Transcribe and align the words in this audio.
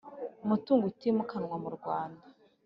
mutungo 0.47 0.83
utimukanwa 0.91 1.55
mu 1.63 1.69
Rwanda 1.77 2.23